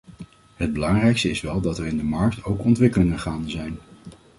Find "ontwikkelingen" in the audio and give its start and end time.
2.63-3.19